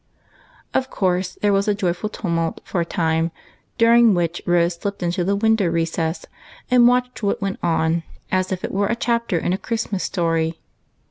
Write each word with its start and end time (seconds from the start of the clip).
Of 0.73 0.89
course, 0.89 1.35
there 1.43 1.53
was 1.53 1.67
a 1.67 1.75
joyful 1.75 2.09
tumult 2.09 2.59
for 2.63 2.81
a 2.81 2.85
time, 2.85 3.29
dur 3.77 3.93
ing 3.93 4.15
which 4.15 4.41
Rose 4.47 4.73
slipped 4.73 5.03
into 5.03 5.23
the 5.23 5.35
window 5.35 5.67
recess 5.67 6.25
and 6.71 6.87
watched 6.87 7.21
what 7.21 7.39
went 7.39 7.59
on, 7.61 8.01
as 8.31 8.51
if 8.51 8.63
it 8.63 8.71
were 8.73 8.87
a 8.87 8.95
chapter 8.95 9.37
in 9.37 9.53
a 9.53 9.59
Christmas 9.59 10.03
story. 10.03 10.59